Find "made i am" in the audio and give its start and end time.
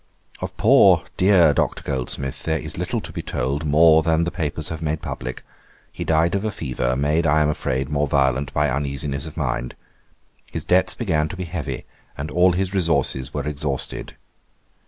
6.95-7.51